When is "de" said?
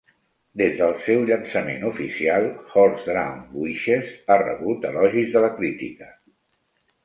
5.37-5.47